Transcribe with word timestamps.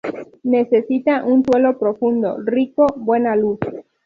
Necesita 0.41 1.23
un 1.23 1.45
suelo 1.45 1.77
profundo, 1.77 2.35
rico, 2.43 2.87
buena 2.97 3.35
luz. 3.35 3.59